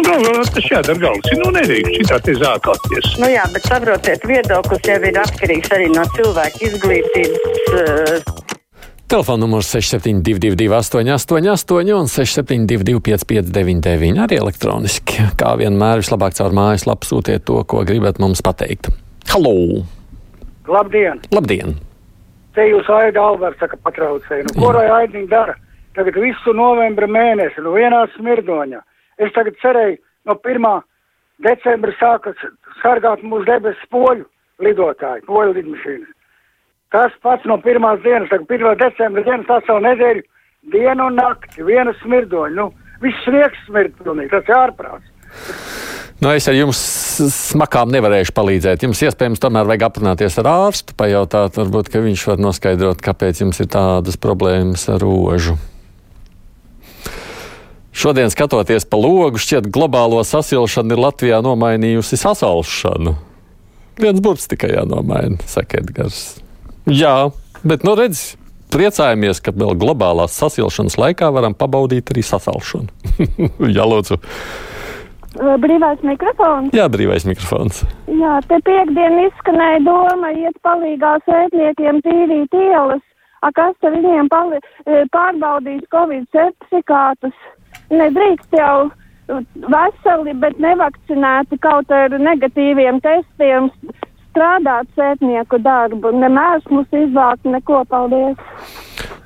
[0.00, 1.34] nu, galvā tas jādara galvas.
[1.40, 3.10] Nu, nedrīkst šitā te zākāties.
[3.22, 7.60] Nu jā, bet saprotiet, viedoklis jau ir atkarīgs arī no cilvēka izglītības.
[7.74, 8.48] Uh,
[9.10, 15.24] Telefona numurs 6722, 888, un 672, 559, arī elektroniski.
[15.40, 18.92] Kā vienmēr, vislabāk caur mājaslapu sūtiet to, ko gribat mums pateikt.
[19.32, 19.82] Halo!
[20.70, 21.18] Labdien!
[21.34, 21.74] Labdien!
[22.54, 24.46] Te jūs Aida Alberts saka patraucēju.
[24.46, 25.56] Nu, ko lai Aidniņ dara?
[25.98, 28.78] Tagad visu novembra mēnesi, nu vienā smirdoņā.
[29.20, 29.98] Es tagad cerēju,
[30.28, 30.68] no 1.
[31.44, 32.40] decembra sākas
[32.80, 34.24] sargāt mūsu debesu poļu
[34.64, 36.16] lidotāji, poļu lidmašīnas.
[36.90, 38.78] Tas pats no pirmās dienas, tagad 1.
[38.80, 40.24] decembra dienas veselu nedēļu,
[40.72, 42.56] dienu un nakti, viena smirdoņa.
[42.56, 42.70] Nu,
[43.04, 45.68] viss sniegs smird pilnīgi, tas ir ārprāts.
[46.20, 46.80] Nu, es ar jums
[47.32, 48.82] smakām nevarēšu palīdzēt.
[48.84, 53.62] Jums iespējams tomēr vajag aprunāties ar ārstu, pajautāt, varbūt, ka viņš var noskaidrot, kāpēc jums
[53.64, 55.56] ir tādas problēmas ar rožu.
[57.90, 63.16] Šodien, skatoties pa logu, šķiet, globālo sasilšanu ir Latvijā nomainījusi sasalšanu.
[64.00, 66.38] Viens burts tikai jānomaina, saka Edgars.
[66.88, 67.30] Jā,
[67.66, 68.36] bet, nu, redz,
[68.72, 72.88] priecājamies, ka vēl globālās sasilšanas laikā varam pabaudīt arī sasalšanu.
[73.76, 74.20] Jā, lūdzu.
[75.40, 76.72] Brīvais mikrofons.
[76.74, 77.84] Jā, brīvais mikrofons.
[78.10, 83.02] Jā, te piekdien izskanēja doma iet palīgā sētniekiem tīrīt ielas.
[83.40, 84.28] A, kas te viņiem
[85.14, 87.36] pārbaudīs Covid certifikātus?
[87.90, 88.90] Nedrīkst jau
[89.70, 93.70] veseli, bet nevakcinēti kaut ar negatīviem testiem
[94.30, 96.12] strādāt sētnieku darbu.
[96.14, 98.38] Nemērs mums izvākt neko, paldies!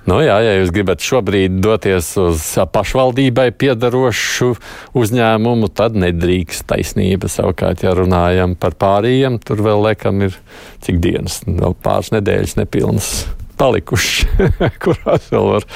[0.05, 2.43] Nu, jā, ja jūs gribat šobrīd doties uz
[2.75, 4.51] pašvaldībai piedarošu
[5.01, 7.31] uzņēmumu, tad nedrīkst taisnība.
[7.33, 10.37] Savukārt, ja runājam par pārējiem, tur vēl laikam ir
[10.85, 13.11] cik dienas, vēl pāris nedēļas nepilnas
[13.57, 14.29] palikušas,
[14.85, 15.69] kurās vēl var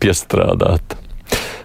[0.00, 0.96] piestrādāt.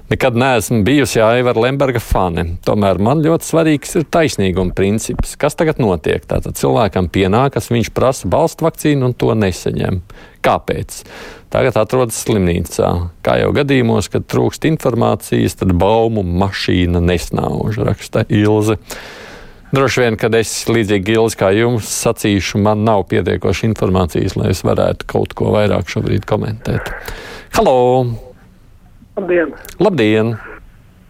[0.10, 2.42] Nekad neesmu bijusi Aivara Lemberga fane.
[2.66, 5.36] Tomēr man ļoti svarīgs ir taisnīguma princips.
[5.38, 6.24] Kas tagad notiek?
[6.26, 10.00] Tātad cilvēkam pienākas, viņš prasa balstu vakcīnu un to nesaņem.
[10.42, 11.04] Kāpēc?
[11.54, 12.90] Tagad atrodas slimnīcā.
[13.22, 18.80] Kā jau gadījumos, kad trūkst informācijas, tad baumu mašīna nesnauž, raksta Ilze.
[19.70, 24.64] Droši vien, kad es līdzīgi Ilzi kā jums sacīšu, man nav pietiekoši informācijas, lai es
[24.66, 26.90] varētu kaut ko vairāk šobrīd komentēt.
[27.60, 28.29] Halo!
[29.20, 29.50] Labdien!
[29.84, 30.30] Labdien!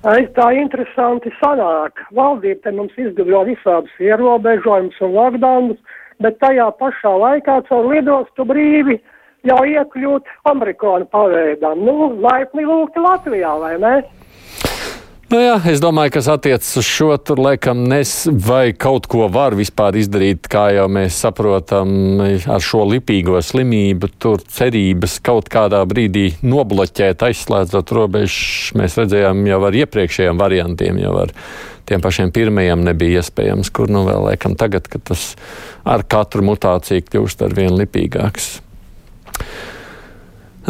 [0.10, 2.00] Es tā interesanti sanāk.
[2.18, 5.78] Valdība te mums izdevā visādus ierobežojumus un lockdownus,
[6.24, 8.96] bet tajā pašā laikā caur lidostu brīvi
[9.46, 11.84] jau iekļūt amerikāņu paveidām.
[11.86, 13.94] Nu, laipni lūgti Latvijā, vai ne?
[15.30, 19.54] Nu jā, es domāju, kas attiecas uz šo, tur laikam nes, vai kaut ko var
[19.54, 21.92] vispār izdarīt, kā jau mēs saprotam,
[22.50, 24.10] ar šo lipīgo slimību.
[24.18, 31.12] Tur cerības kaut kādā brīdī nobloķēt, aizslēdzot robežas, mēs redzējām jau ar iepriekšējiem variantiem, jau
[31.28, 31.36] ar
[31.86, 35.36] tiem pašiem pirmajiem nebija iespējams, kur nu vēl laikam tagad, kad tas
[35.86, 38.50] ar katru mutāciju kļūst ar vien lipīgāks.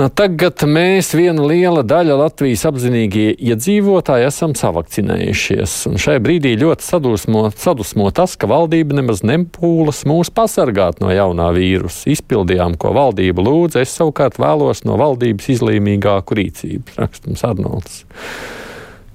[0.08, 5.74] Tagad mēs, viena liela daļa Latvijas apzinīgie iedzīvotāji, esam savakcinējušies.
[5.90, 11.50] Un šai brīdī ļoti sadusmo, sadusmo tas, ka valdība nemaz nepūlas mūs pasargāt no jaunā
[11.58, 12.08] vīrusa.
[12.16, 18.06] Izpildījām, ko valdība lūdza, es savukārt vēlos no valdības izlīmīgāku rīcību, rakstums Arnolds.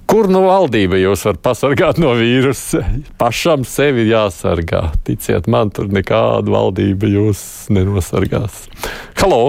[0.05, 2.85] Kur no valdība jūs varat pasargāt no vīrusa?
[3.17, 4.91] Pašam sevi jāsargā.
[5.07, 8.67] Ticiet man, tur nekāda valdība jūs nenosargās.
[9.17, 9.47] Halo!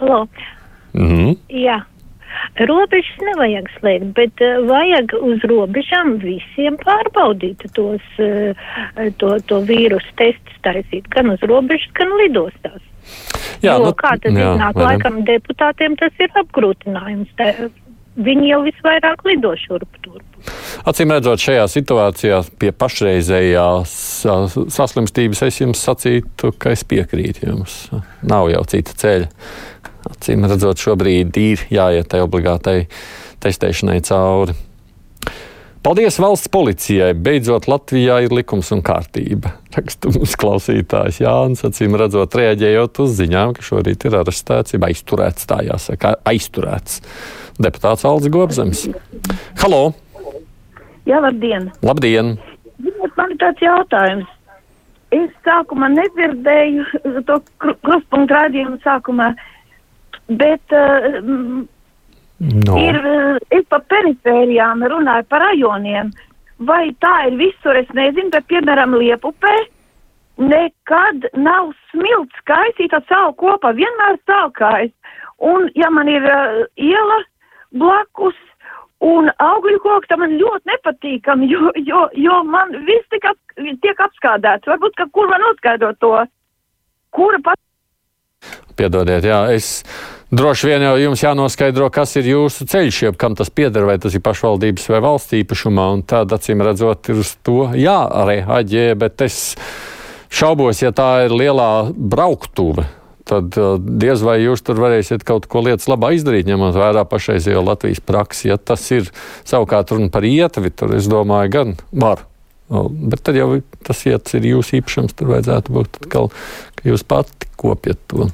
[0.00, 0.24] Halo.
[0.96, 1.36] Mm.
[1.52, 1.82] Jā.
[2.66, 8.70] Robežas nevajag slēgt, bet uh, vajag uz robežām visiem pārbaudīt tos, uh,
[9.20, 12.80] to, to vīrusu testus taisīt gan uz robežas, gan lidostās.
[13.60, 14.86] Jā, jo, nu, kā tas jā, iznāk, ne?
[14.88, 17.32] laikam deputātiem tas ir apgrūtinājums.
[17.36, 17.52] Tā,
[18.20, 20.24] viņi jau visvairāk lido šurp turp.
[20.88, 23.94] Acīm redzot, šajā situācijā pie pašreizējās
[24.72, 27.82] saslimstības es jums sacītu, ka es piekrītu jums.
[28.26, 29.28] Nav jau cita ceļa.
[30.08, 32.86] Acīm redzot, šobrīd ir jāiet tai obligātai
[33.44, 34.56] testēšanai cauri.
[35.80, 37.14] Paldies valsts policijai!
[37.16, 39.54] Beidzot, Latvijā ir likums un kārtība.
[39.72, 45.48] Raksta mums klausītājs Jānis, acīm redzot, reaģējot uz ziņām, ka šorīt ir arestēts, jau aizturēts,
[45.48, 47.00] tā jāsaka, aizturēts
[47.60, 48.84] deputāts Aldis Gobzems.
[49.60, 49.92] Halo!
[51.08, 51.70] Jā, labdien!
[51.84, 52.36] Labdien!
[53.16, 54.28] Man ir tāds jautājums.
[55.12, 59.32] Es sākumā nedzirdēju to kruspunktu rādījumu sākumā,
[60.38, 61.66] bet uh,
[62.40, 62.78] No.
[62.80, 62.96] ir,
[63.52, 66.08] es pa perifērijām runāju par rajoniem.
[66.64, 69.52] Vai tā ir visur, es nezinu, bet piemēram Liepupē
[70.40, 74.94] nekad nav smilts kaisīta savu kopā, vienmēr stāvkājs.
[75.44, 77.20] Un ja man ir uh, iela
[77.76, 78.38] blakus
[79.00, 84.02] Un augļu koks tam man ļoti nepatīkami, jo, jo, jo man viss tiek, ap, tiek
[84.04, 84.68] apskādēts.
[84.68, 86.10] Varbūt, ka kur man noskaidrot to,
[87.16, 87.56] kura pat.
[88.76, 89.70] Piedodiet, jā, es
[90.30, 94.14] droši vien jau jums jānoskaidro, kas ir jūsu ceļš, jeb kam tas pieder, vai tas
[94.14, 99.42] ir pašvaldības vai valsts īpašumā, tāda acīm redzot ir uz to jāreaģē, bet es
[100.30, 102.86] šaubos, ja tā ir lielā brauktuve
[103.30, 107.62] tad uh, diez vai jūs tur varēsiet kaut ko lietas labā izdarīt, ņemot vērā pašreizējo
[107.66, 108.48] Latvijas praksi.
[108.50, 109.10] Ja tas ir
[109.46, 112.24] savukārt runa par ietvi, tad es domāju, gan var.
[112.70, 116.30] Bet tad jau tas ietas ir jūsu īpašums, tur vajadzētu būt atkal,
[116.78, 118.30] ka jūs pati kopjat to.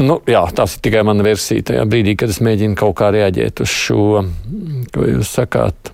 [0.00, 3.64] Nu, jā, tas ir tikai mana versija tajā brīdī, kad es mēģinu kaut kā reaģēt
[3.64, 4.22] uz šo,
[4.94, 5.92] ko jūs sakāt.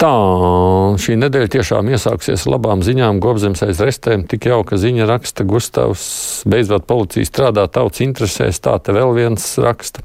[0.00, 0.10] Tā,
[1.00, 3.20] šī nedēļa tiešām iesāksies ar labām ziņām.
[3.22, 6.06] Gobzemes aiz restēm tik jauka ziņa raksta Gustavs.
[6.50, 8.58] Beidzot, policija strādā tautas interesēs.
[8.64, 10.02] Tā te vēl viens raksta.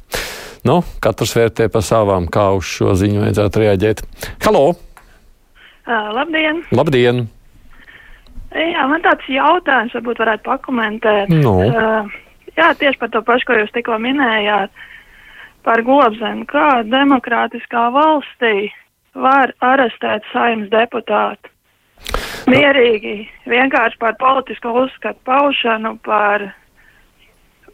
[0.68, 4.06] Nu, katrs vērtē pa savām, kā uz šo ziņu vajadzētu reaģēt.
[4.46, 4.64] Halo!
[5.90, 6.64] Uh, labdien!
[6.76, 7.26] Labdien!
[8.54, 11.34] Jā, man tāds jautājums varbūt varētu pakomentēt.
[11.34, 11.56] Nu.
[11.66, 12.18] Uh,
[12.60, 14.74] jā, tieši par to pašu, ko jūs tikko minējāt,
[15.64, 16.46] par Gobzemi.
[16.50, 18.70] Kā demokrātiskā valstī
[19.16, 21.52] var arestēt saimnes deputātu.
[22.50, 26.48] Mierīgi, vienkārši par politisko uzskatu paušanu, par,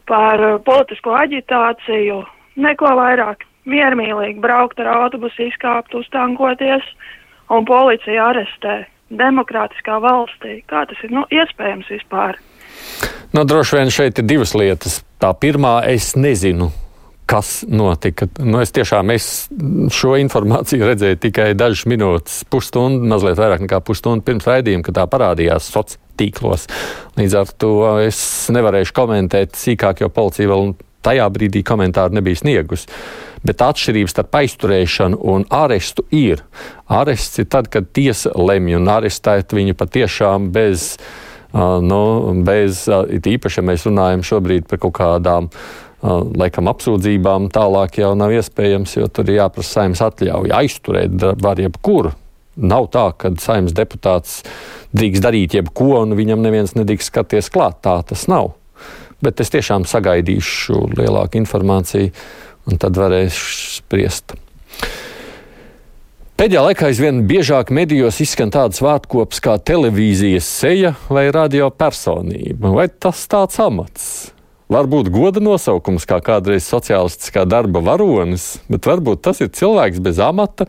[0.08, 2.22] par politisko aģitāciju,
[2.60, 3.46] neko vairāk.
[3.66, 6.84] Miermīlīgi braukt ar autobusu, izkāpt, uztankoties
[7.50, 8.84] un policija arestē.
[9.10, 10.60] Demokrātiskā valstī.
[10.70, 12.38] Kā tas ir nu, iespējams vispār?
[13.36, 15.02] Nu, droši vien šeit ir divas lietas.
[15.20, 16.70] Tā pirmā, es nezinu,
[17.28, 18.30] kas notika.
[18.40, 19.26] Nu, es tiešām es
[19.92, 25.04] šo informāciju redzēju tikai dažas minūtes, pusstundu, mazliet vairāk nekā pusstundu pirms raidījuma, kad tā
[25.12, 26.64] parādījās sociālos tīklos.
[27.20, 27.74] Līdz ar to
[28.06, 28.18] es
[28.56, 30.72] nevarēšu komentēt sīkāk, jo policija vēl
[31.04, 32.88] tajā brīdī komentāru nebija sniegusi.
[33.44, 36.40] Bet atšķirības starp aizturēšanu un arestu ir.
[36.88, 40.94] Arests ir tad, kad tiesa lemj un arestēt viņu patiešām bez.
[41.54, 42.00] Uh, nu,
[42.44, 48.12] bez, uh, īpaši, ja mēs runājam šobrīd par kaut kādām uh, laikam apsūdzībām tālāk jau
[48.18, 50.58] nav iespējams, jo tur ir jāprasa saimnes atļauja.
[50.58, 52.12] Aizturēt var jebkuru.
[52.56, 54.40] Nav tā, ka saimnes deputāts
[54.96, 57.82] drīkst darīt jebko, un viņam neviens nedrīkst skaties klāt.
[57.84, 58.54] Tā tas nav.
[59.24, 62.12] Bet es tiešām sagaidīšu lielāku informāciju,
[62.68, 64.36] un tad varēšu spriest.
[66.36, 72.74] Pēdējā laikā aizvien biežāk medijos izskan tādas vārdkopas kā televīzijas seja vai radio personība.
[72.74, 74.08] Vai tas tāds amats?
[74.68, 80.66] Varbūt goda nosaukums, kā kādreiz sociālistiskā darba varonis, bet varbūt tas ir cilvēks bez amata,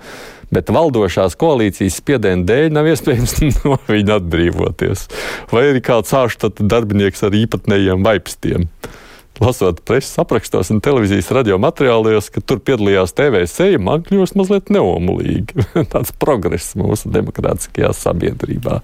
[0.55, 3.35] bet valdošās koalīcijas spiediena dēļ nav iespējams
[3.65, 5.03] no viņa atbrīvoties.
[5.51, 8.69] Vai arī kāds ārštata darbinieks ar īpatnējiem vaipstiem.
[9.37, 14.71] Lasot preses aprakstos un televīzijas radio materiālos, ka tur piedalījās TV seja, man kļūst mazliet
[14.73, 15.65] neomulīgi.
[15.93, 18.79] Tāds progress mūsu demokrātiskajā sabiedrībā.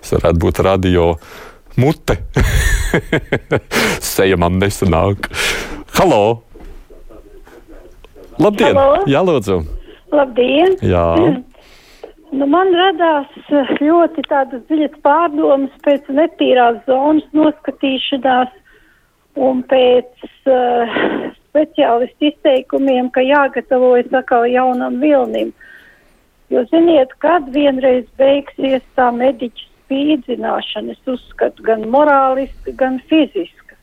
[0.00, 1.10] Tas varētu būt radio
[1.76, 2.16] mute.
[4.14, 5.28] Seja man nesanāk.
[5.98, 6.22] Halo!
[8.40, 8.72] Labdien!
[8.72, 9.04] Halo.
[9.10, 9.60] Jā, lūdzu!
[10.14, 10.80] Labdien!
[10.86, 11.04] Jā.
[12.28, 13.30] Nu, man radās
[13.80, 18.50] ļoti tādas dziļas pārdomas pēc netīrās zonas noskatīšanās
[19.36, 20.98] un pēc uh,
[21.48, 25.52] speciālistu izteikumiem, ka jāgatavojas atkal jaunam vilnim.
[26.48, 33.76] Jo ziniet, kad vienreiz beigsies tā mediķa spīdzināšana, es uzskatu, gan morāliska, gan fiziska.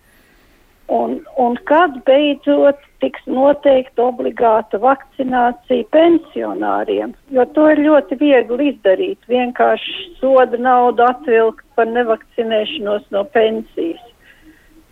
[0.87, 9.17] Un, un kad beidzot tiks noteikta obligāta vakcinācija pensionāriem, jo to ir ļoti viegli izdarīt,
[9.29, 14.05] vienkārši soda naudu atvilkt par nevakcinēšanos no pensijas.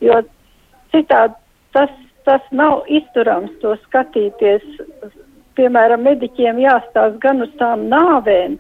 [0.01, 0.23] Jo
[0.93, 1.35] citādi
[1.73, 1.91] tas,
[2.27, 4.65] tas nav izturams to skatīties.
[5.57, 8.57] Piemēram, mediķiem jāstāsta gan uz tām nāvēm,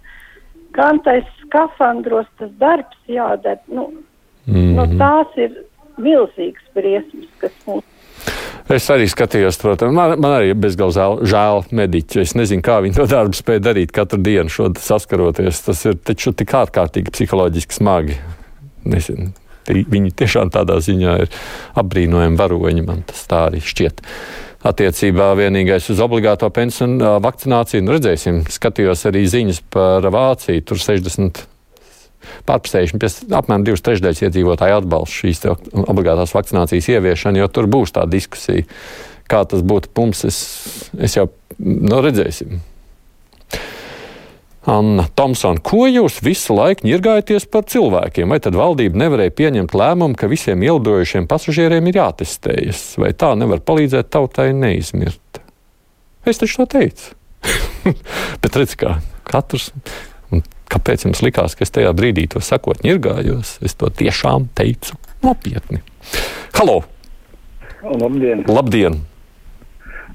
[0.77, 3.61] gan tais skafandros tas darbs jādara.
[3.67, 3.89] Nu,
[4.45, 4.75] mm -hmm.
[4.77, 5.63] nu, tās ir
[5.97, 7.83] milzīgas briesmas, kas mums.
[8.71, 12.21] Es arī skatījos, protams, man, man arī bezgalīgi žēl, žēl mediķi.
[12.23, 15.61] Es nezinu, kā viņi to darbu spēj darīt katru dienu, šodien saskaroties.
[15.65, 18.15] Tas ir taču tik ārkārtīgi psiholoģiski smagi.
[18.85, 19.33] Nezinu.
[19.67, 21.29] Viņi tiešām tādā ziņā ir
[21.79, 24.03] apbrīnojami varoņi, man tas tā arī šķiet
[24.63, 27.83] attiecībā vienīgais uz obligāto pensiju vakcināciju.
[27.83, 30.63] Nu, redzēsim, skatījos arī ziņas par Vāciju.
[30.67, 31.43] Tur 60.
[32.47, 32.99] Pārpusējuši
[33.35, 35.43] apmēram divas trešdaļas iedzīvotāju atbalsta šīs
[35.83, 38.63] obligātās vakcinācijas ieviešanu, jo tur būs tā diskusija.
[39.27, 40.39] Kā tas būtu mums, es,
[40.95, 41.27] es jau
[41.59, 42.61] nu, redzēsim.
[44.63, 48.31] Anna Thompsona, ko jūs visu laiku ņirgājaties par cilvēkiem?
[48.31, 52.85] Vai tad valdība nevarēja pieņemt lēmumu, ka visiem ielidojušiem pasažieriem ir jātestējas?
[53.03, 55.41] Vai tā nevar palīdzēt tautai neizmirt?
[56.23, 57.11] Es taču to teicu.
[58.43, 58.95] Bet redz, kā
[59.27, 59.73] katrs.
[60.31, 63.57] Un kāpēc jums likās, ka es tajā brīdī to sakot ņirgājos?
[63.67, 65.83] Es to tiešām teicu nopietni.
[66.55, 66.85] Halo!
[67.83, 68.47] Labdien!
[68.47, 69.01] Labdien!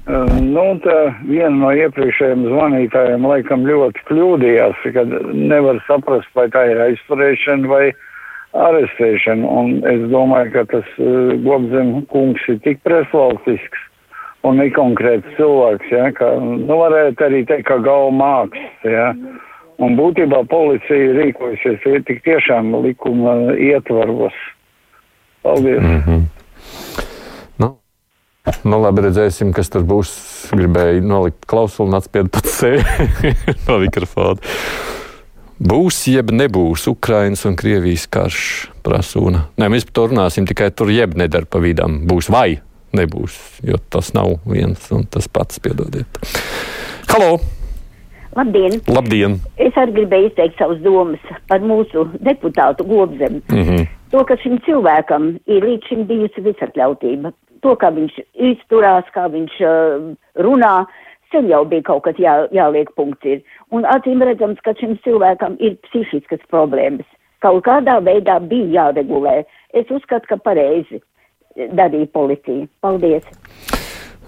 [0.09, 0.93] Uh, nu, tā
[1.29, 7.83] viena no iepriekšējiem zvanītājiem laikam ļoti kļūdījās, ka nevar saprast, vai tā ir aizturēšana vai
[8.57, 9.45] arestēšana.
[9.45, 13.85] Un es domāju, ka tas uh, Gobzem kungs ir tik presvalstisks
[14.49, 19.11] un nekonkrēts cilvēks, ja, ka, nu, varētu arī teikt, ka galva mākslas, ja.
[19.79, 24.41] Un būtībā policija rīkojusies tik tiešām likuma ietvaros.
[25.45, 25.85] Paldies!
[25.85, 26.25] Mm -hmm.
[28.63, 30.13] Nu, labi, redzēsim, kas tur būs.
[30.55, 32.81] Gribēju nolikt klausuli un atspied pat sevi
[33.67, 34.39] no mikrofona.
[35.59, 38.41] Būs, jeb nebūs Ukrainas un Krievijas karš,
[38.85, 39.49] prasūna.
[39.59, 41.99] Nē, mēs par to runāsim, tikai tur jeb nedara pa vidām.
[42.07, 42.61] Būs vai
[42.95, 43.35] nebūs,
[43.67, 46.21] jo tas nav viens un tas pats, piedodiet.
[47.11, 47.37] Halo!
[48.37, 48.79] Labdien!
[48.87, 49.39] Labdien!
[49.59, 53.41] Es arī gribēju izteikt savas domas par mūsu deputātu Gobzemu.
[53.49, 53.87] Mm -hmm.
[54.11, 57.31] To, ka šim cilvēkam ir līdz šim bijusi visatļautība.
[57.63, 58.17] To, kā viņš
[58.51, 60.09] izturās, kā viņš uh,
[60.45, 60.73] runā,
[61.33, 63.25] sen jau bija kaut kas jā, jāliek punkts.
[63.25, 63.43] Ir.
[63.75, 67.07] Un acīm redzams, ka šim cilvēkam ir psihiskas problēmas.
[67.43, 69.41] Kaut kādā veidā bija jāregulē.
[69.75, 71.01] Es uzskatu, ka pareizi
[71.55, 72.67] darīja policija.
[72.83, 73.27] Paldies!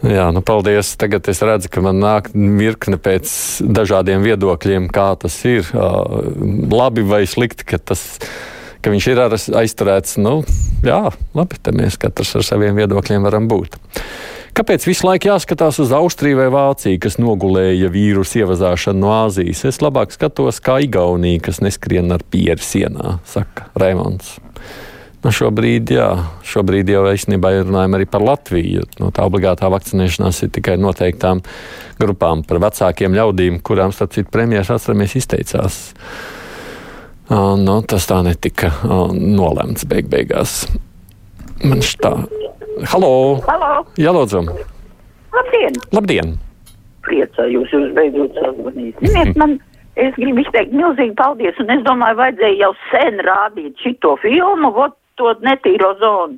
[0.01, 0.95] Jā, nu paldies.
[0.97, 3.29] Tagad es redzu, ka man nāk virkne pēc
[3.61, 5.67] dažādiem viedokļiem, kā tas ir.
[5.77, 6.31] Uh,
[6.73, 8.17] labi vai slikti, ka, tas,
[8.81, 9.23] ka viņš ir
[9.61, 10.17] aizturēts.
[10.21, 10.41] Nu,
[10.85, 11.03] jā,
[11.37, 13.79] labi, te mēs katrs ar saviem viedokļiem varam būt.
[14.51, 19.63] Kāpēc visu laiku jāskatās uz Austriju vai Vāciju, kas nogulēja vīrusu ievazāšanu no Āzijas?
[19.69, 24.35] Es labāk skatos kā Igaunija, kas neskrien ar pieri sienā, saka Raimons.
[25.21, 26.09] Nu, šobrīd, jā,
[26.49, 28.87] šobrīd jau īstenībā runājam arī par Latviju.
[28.99, 31.43] No tā obligātā vakcinēšanās ir tikai noteiktām
[32.01, 35.77] grupām par vecākiem ļaudīm, kurām, starp citu, premjeras atceramies izteicās.
[37.31, 38.73] Nu, tas tā netika
[39.15, 40.65] nolemts beig beigās.
[41.63, 42.11] Man šķtā.
[42.91, 43.11] Halo!
[43.45, 43.69] Halo!
[44.01, 44.41] Jā, lūdzu!
[45.31, 45.77] Labdien!
[45.95, 46.33] Labdien!
[47.07, 48.99] Priecājos jūs beidzot sazvanīt.
[48.99, 49.55] Ziniet, man,
[49.95, 54.97] es gribu izteikt milzīgi paldies, un es domāju, vajadzēja jau sen rādīt šito filmu, vot
[55.21, 56.35] to netīro zonu.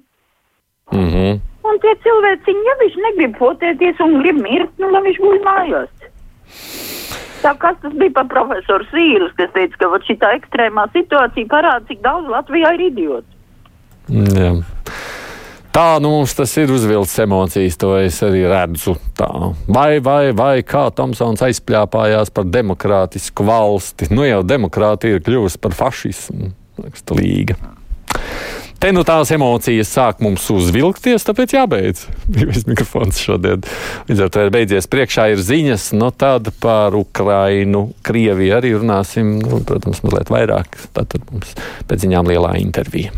[0.94, 1.42] Mm -hmm.
[1.64, 5.90] Un tie cilvēciņi, ja viņš negrib potēties un grib mirt, nu, lai viņš būtu mājās.
[7.44, 12.00] Tā kas tas bija par profesoru Sīrus, kas teica, ka šī ekstrēmā situācija parāda, cik
[12.06, 13.28] daudz Latvijā ir idiotu.
[14.08, 14.54] Jā.
[15.74, 18.94] Tā nu, mums tas ir uzvilcis emocijas, to es arī redzu.
[19.18, 19.30] Tā.
[19.66, 24.12] Vai, vai, vai kā Tomsons aizpļāpājās par demokrātisku valsti?
[24.14, 26.52] Nu jau demokrātija ir kļuvusi par fašismu.
[27.18, 27.58] Līga.
[28.84, 32.02] Te nu tās emocijas sāk mums uzvilkties, tāpēc jābeidz.
[32.36, 33.64] Brīvais mikrofons šodien.
[34.10, 34.90] Līdz ar to ir beidzies.
[34.92, 40.76] Priekšā ir ziņas, no tāda par Ukrainu, Krieviju arī runāsim, nu, protams, mazliet vairāk.
[41.00, 41.56] Tātad mums
[41.88, 43.16] pēc ziņām lielā intervija.